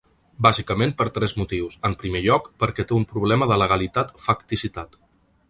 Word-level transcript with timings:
Bàsicament 0.43 0.93
per 1.01 1.05
tres 1.17 1.35
motius: 1.41 1.75
en 1.89 1.97
primer 2.05 2.23
lloc, 2.29 2.49
perquè 2.65 2.87
té 2.93 2.97
un 3.01 3.07
problema 3.13 3.51
de 3.53 3.61
legalitat-facticitat. 3.65 4.99